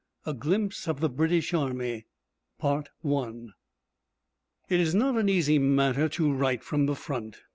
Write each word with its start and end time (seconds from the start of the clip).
A 0.25 0.33
GLIMPSE 0.33 0.87
OF 0.87 0.99
THE 0.99 1.09
BRITISH 1.09 1.53
ARMY 1.53 2.07
I 2.63 2.83
It 4.67 4.79
is 4.79 4.95
not 4.95 5.15
an 5.15 5.29
easy 5.29 5.59
matter 5.59 6.09
to 6.09 6.33
write 6.33 6.63
from 6.63 6.87
the 6.87 6.95
front. 6.95 7.37